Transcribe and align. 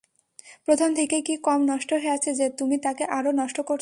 প্রথম 0.67 0.89
থেকেই 0.95 1.23
কি 1.23 1.33
কম 1.43 1.59
নষ্ট 1.65 1.89
হয়ে 1.93 2.13
আছে 2.13 2.31
যে 2.35 2.45
তুমি 2.59 2.75
তাকে 2.83 3.03
আরও 3.11 3.31
নষ্ট 3.33 3.57
করছো? 3.59 3.69